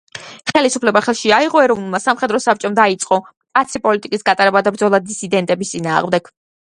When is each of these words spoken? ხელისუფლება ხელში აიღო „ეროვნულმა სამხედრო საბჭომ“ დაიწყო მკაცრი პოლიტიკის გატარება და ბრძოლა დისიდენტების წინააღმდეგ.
ხელისუფლება 0.51 1.01
ხელში 1.07 1.33
აიღო 1.35 1.59
„ეროვნულმა 1.65 1.99
სამხედრო 2.05 2.41
საბჭომ“ 2.45 2.77
დაიწყო 2.79 3.19
მკაცრი 3.25 3.81
პოლიტიკის 3.83 4.25
გატარება 4.31 4.65
და 4.69 4.73
ბრძოლა 4.77 5.01
დისიდენტების 5.11 5.75
წინააღმდეგ. 5.75 6.33